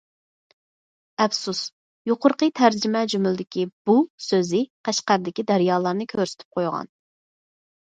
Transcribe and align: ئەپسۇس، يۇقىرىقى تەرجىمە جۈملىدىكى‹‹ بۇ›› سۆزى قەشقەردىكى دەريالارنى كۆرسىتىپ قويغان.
ئەپسۇس، 1.25 1.61
يۇقىرىقى 2.11 2.47
تەرجىمە 2.61 3.05
جۈملىدىكى‹‹ 3.15 3.67
بۇ›› 3.91 3.97
سۆزى 4.31 4.63
قەشقەردىكى 4.91 5.49
دەريالارنى 5.55 6.11
كۆرسىتىپ 6.17 6.61
قويغان. 6.61 6.93